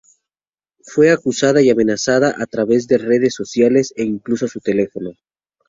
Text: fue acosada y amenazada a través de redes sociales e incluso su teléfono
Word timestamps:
fue 0.83 1.11
acosada 1.11 1.61
y 1.61 1.69
amenazada 1.69 2.33
a 2.39 2.47
través 2.47 2.87
de 2.87 2.97
redes 2.97 3.35
sociales 3.35 3.93
e 3.95 4.01
incluso 4.03 4.47
su 4.47 4.59
teléfono 4.59 5.11